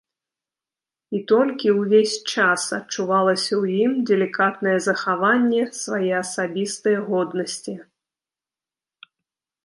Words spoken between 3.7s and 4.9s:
ім далікатнае